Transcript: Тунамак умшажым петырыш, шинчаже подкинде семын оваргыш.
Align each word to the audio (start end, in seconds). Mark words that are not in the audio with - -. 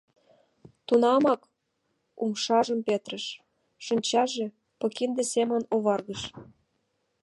Тунамак 0.87 1.41
умшажым 2.23 2.79
петырыш, 2.87 3.25
шинчаже 3.85 4.45
подкинде 4.79 5.23
семын 5.33 5.61
оваргыш. 5.75 6.21